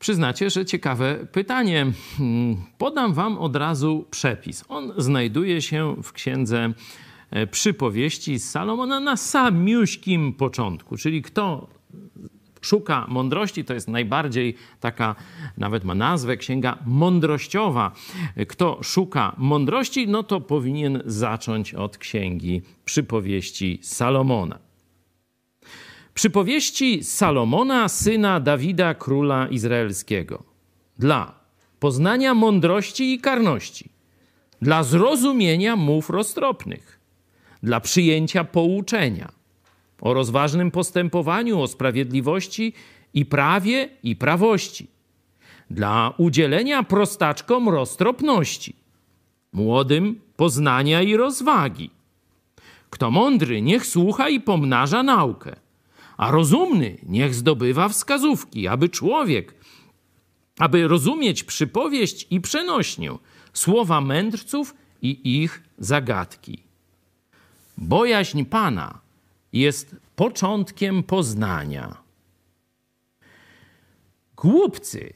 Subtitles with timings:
[0.00, 1.86] Przyznacie, że ciekawe pytanie.
[2.18, 4.64] Hmm, podam wam od razu przepis.
[4.68, 6.72] On znajduje się w księdze
[7.30, 10.96] e, przypowieści z Salomona na samiuśkim początku.
[10.96, 11.68] Czyli kto
[12.60, 15.14] szuka mądrości, to jest najbardziej taka,
[15.56, 17.92] nawet ma nazwę, księga mądrościowa.
[18.48, 24.69] Kto szuka mądrości, no to powinien zacząć od księgi przypowieści Salomona.
[26.14, 30.42] Przypowieści Salomona, syna Dawida, króla izraelskiego.
[30.98, 31.40] Dla
[31.80, 33.88] poznania mądrości i karności,
[34.62, 37.00] dla zrozumienia mów roztropnych,
[37.62, 39.32] dla przyjęcia pouczenia,
[40.00, 42.72] o rozważnym postępowaniu, o sprawiedliwości
[43.14, 44.86] i prawie i prawości,
[45.70, 48.76] dla udzielenia prostaczkom roztropności,
[49.52, 51.90] młodym poznania i rozwagi.
[52.90, 55.56] Kto mądry, niech słucha i pomnaża naukę
[56.20, 59.54] a rozumny niech zdobywa wskazówki, aby człowiek,
[60.58, 63.18] aby rozumieć przypowieść i przenośnię,
[63.52, 66.62] słowa mędrców i ich zagadki.
[67.78, 69.00] Bojaźń Pana
[69.52, 71.96] jest początkiem poznania.
[74.36, 75.12] Głupcy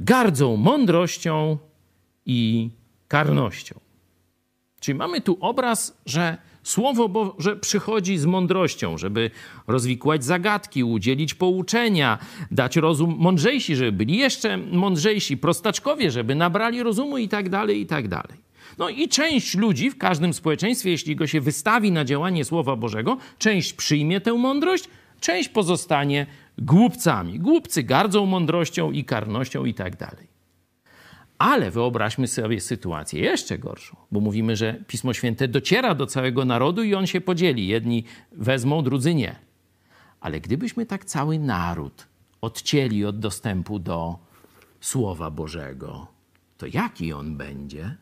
[0.00, 1.58] gardzą mądrością
[2.26, 2.70] i
[3.08, 3.81] karnością.
[4.82, 9.30] Czyli mamy tu obraz, że Słowo Boże przychodzi z mądrością, żeby
[9.66, 12.18] rozwikłać zagadki, udzielić pouczenia,
[12.50, 17.86] dać rozum mądrzejsi, żeby byli jeszcze mądrzejsi, prostaczkowie, żeby nabrali rozumu i tak dalej, i
[17.86, 18.38] tak dalej.
[18.78, 23.18] No i część ludzi w każdym społeczeństwie, jeśli go się wystawi na działanie Słowa Bożego,
[23.38, 24.88] część przyjmie tę mądrość,
[25.20, 26.26] część pozostanie
[26.58, 27.38] głupcami.
[27.38, 30.31] Głupcy gardzą mądrością i karnością i tak dalej.
[31.42, 36.82] Ale wyobraźmy sobie sytuację jeszcze gorszą, bo mówimy, że Pismo Święte dociera do całego narodu
[36.82, 37.66] i on się podzieli.
[37.66, 39.36] Jedni wezmą, drudzy nie.
[40.20, 42.06] Ale gdybyśmy tak cały naród
[42.40, 44.18] odcięli od dostępu do
[44.80, 46.06] Słowa Bożego,
[46.58, 47.96] to jaki on będzie?